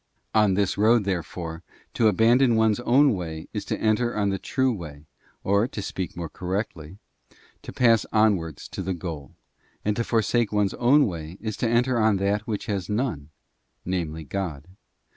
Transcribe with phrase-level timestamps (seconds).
[0.33, 0.55] On.
[0.55, 1.61] this road, therefore,
[1.93, 5.05] to abandon one's own way is to enter on the true way,
[5.43, 6.97] or, to speak more correctly,
[7.61, 9.35] to pass onwards to the goal;
[9.85, 13.29] and to forsake one's own way is to enter on that which has none,
[13.85, 14.67] namely God.